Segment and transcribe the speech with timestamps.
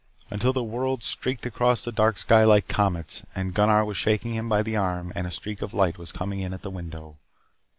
[0.31, 3.23] Until the worlds streaked across the dark sky like comets.
[3.35, 6.39] And Gunnar was shaking him by the arm and a streak of light was coming
[6.39, 7.19] in at the window.